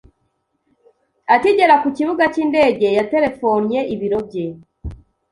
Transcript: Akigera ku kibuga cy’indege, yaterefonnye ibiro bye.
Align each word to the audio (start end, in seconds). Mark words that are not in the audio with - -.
Akigera 1.35 1.75
ku 1.81 1.87
kibuga 1.97 2.23
cy’indege, 2.33 2.87
yaterefonnye 2.97 3.79
ibiro 3.93 4.19
bye. 4.27 4.45